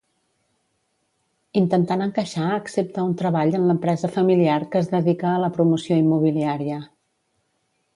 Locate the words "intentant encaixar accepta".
1.61-3.05